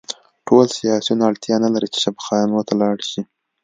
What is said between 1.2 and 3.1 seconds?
اړتیا نلري چې شفاخانو ته لاړ